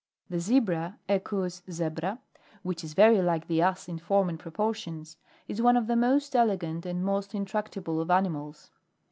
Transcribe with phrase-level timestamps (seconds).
[0.29, 0.35] 22.
[0.35, 2.19] The Zebra, Equus Zebra,
[2.63, 5.15] which is very like the Ass in form and proportions,
[5.47, 8.71] is one of the most elegant and most intrac tible of animals.